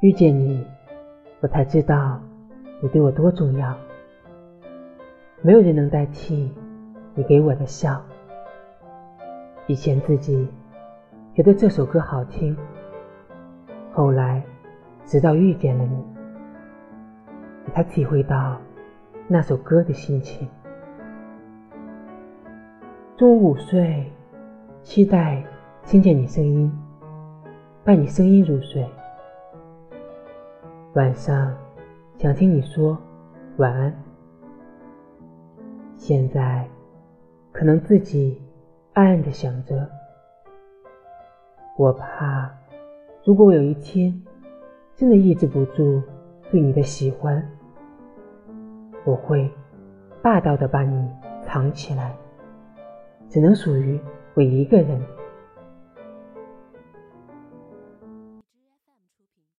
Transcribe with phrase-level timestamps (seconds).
[0.00, 0.62] 遇见你，
[1.40, 2.20] 我才知道
[2.82, 3.74] 你对我多重要。
[5.40, 6.52] 没有人能代替
[7.14, 8.04] 你给我的笑。
[9.66, 10.46] 以前自己
[11.32, 12.54] 觉得这首歌好听，
[13.90, 14.44] 后来
[15.06, 16.04] 直到遇见了你，
[17.64, 18.58] 我才体会到
[19.26, 20.46] 那首歌的心情。
[23.16, 24.12] 中午午睡，
[24.82, 25.42] 期待
[25.86, 26.70] 听见你声音，
[27.82, 28.86] 伴你声音入睡。
[30.96, 31.54] 晚上
[32.16, 32.96] 想听你说
[33.58, 33.94] 晚安。
[35.98, 36.66] 现在
[37.52, 38.40] 可能自己。
[38.94, 39.86] 暗暗的想着，
[41.76, 42.50] 我怕，
[43.22, 44.22] 如果我有一天
[44.94, 46.02] 真的抑制不住
[46.50, 47.46] 对你的喜欢，
[49.04, 49.50] 我会
[50.22, 51.10] 霸道的把你
[51.42, 52.16] 藏起来，
[53.28, 54.00] 只能属于
[54.32, 54.98] 我一个人。